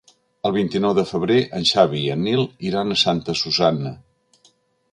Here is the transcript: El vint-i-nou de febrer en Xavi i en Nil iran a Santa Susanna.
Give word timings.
El 0.49 0.53
vint-i-nou 0.53 0.95
de 0.99 1.03
febrer 1.09 1.37
en 1.59 1.67
Xavi 1.73 2.01
i 2.07 2.09
en 2.15 2.25
Nil 2.29 2.43
iran 2.73 2.91
a 2.91 2.99
Santa 3.05 3.37
Susanna. 3.43 3.93